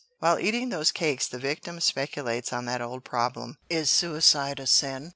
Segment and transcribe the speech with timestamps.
[0.17, 5.09] While eating those cakes the victim speculates on that old problem, Is Suicide a Sin?